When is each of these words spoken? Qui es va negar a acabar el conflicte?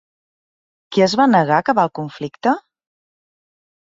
Qui 0.95 1.03
es 1.07 1.13
va 1.21 1.27
negar 1.33 1.59
a 1.59 1.65
acabar 1.65 1.85
el 1.91 1.93
conflicte? 2.03 2.59